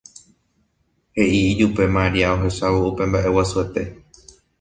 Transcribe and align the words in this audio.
he'i 1.17 1.41
ijupe 1.51 1.83
Maria 1.97 2.27
ohechávo 2.37 2.79
upe 2.89 3.03
mba'e 3.09 3.29
guasuete. 3.35 3.81